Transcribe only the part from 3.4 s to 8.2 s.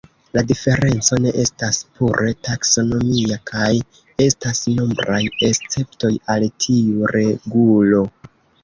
kaj estas nombraj esceptoj al tiu regulo.